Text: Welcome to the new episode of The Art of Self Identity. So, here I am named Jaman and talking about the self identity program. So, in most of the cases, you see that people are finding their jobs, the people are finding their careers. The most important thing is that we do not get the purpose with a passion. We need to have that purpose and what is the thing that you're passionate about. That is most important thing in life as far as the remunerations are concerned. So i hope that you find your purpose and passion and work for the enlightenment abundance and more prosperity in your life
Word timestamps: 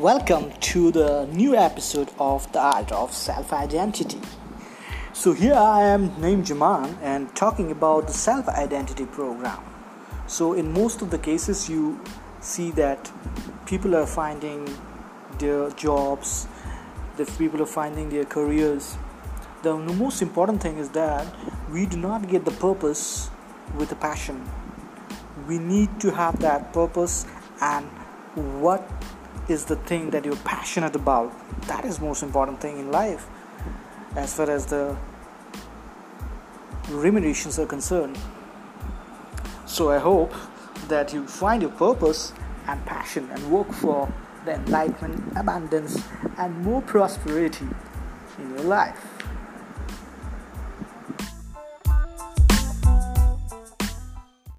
Welcome 0.00 0.50
to 0.50 0.90
the 0.90 1.26
new 1.26 1.54
episode 1.54 2.10
of 2.18 2.50
The 2.50 2.58
Art 2.58 2.90
of 2.90 3.12
Self 3.14 3.52
Identity. 3.52 4.20
So, 5.12 5.32
here 5.32 5.54
I 5.54 5.84
am 5.84 6.20
named 6.20 6.46
Jaman 6.46 6.98
and 7.00 7.32
talking 7.36 7.70
about 7.70 8.08
the 8.08 8.12
self 8.12 8.48
identity 8.48 9.06
program. 9.06 9.60
So, 10.26 10.54
in 10.54 10.72
most 10.72 11.00
of 11.00 11.10
the 11.10 11.18
cases, 11.18 11.68
you 11.68 12.00
see 12.40 12.72
that 12.72 13.08
people 13.66 13.94
are 13.94 14.04
finding 14.04 14.68
their 15.38 15.70
jobs, 15.70 16.48
the 17.16 17.26
people 17.38 17.62
are 17.62 17.72
finding 17.80 18.08
their 18.08 18.24
careers. 18.24 18.96
The 19.62 19.76
most 19.76 20.22
important 20.22 20.60
thing 20.60 20.78
is 20.78 20.90
that 20.90 21.24
we 21.70 21.86
do 21.86 21.98
not 21.98 22.28
get 22.28 22.44
the 22.44 22.56
purpose 22.66 23.30
with 23.78 23.92
a 23.92 23.96
passion. 23.96 24.44
We 25.46 25.58
need 25.58 26.00
to 26.00 26.10
have 26.10 26.40
that 26.40 26.72
purpose 26.72 27.26
and 27.60 27.86
what 28.60 28.90
is 29.48 29.64
the 29.64 29.76
thing 29.76 30.10
that 30.10 30.24
you're 30.24 30.36
passionate 30.36 30.96
about. 30.96 31.32
That 31.66 31.84
is 31.84 32.00
most 32.00 32.22
important 32.22 32.60
thing 32.60 32.78
in 32.78 32.90
life 32.90 33.26
as 34.16 34.34
far 34.34 34.50
as 34.50 34.66
the 34.66 34.96
remunerations 36.90 37.58
are 37.58 37.66
concerned. 37.66 38.18
So 39.66 39.90
i 39.90 39.98
hope 39.98 40.32
that 40.88 41.12
you 41.12 41.26
find 41.26 41.62
your 41.62 41.70
purpose 41.72 42.32
and 42.68 42.84
passion 42.86 43.28
and 43.30 43.50
work 43.50 43.72
for 43.72 44.12
the 44.44 44.54
enlightenment 44.54 45.32
abundance 45.36 46.02
and 46.38 46.56
more 46.62 46.82
prosperity 46.82 47.66
in 48.38 48.50
your 48.50 48.64
life 48.64 49.00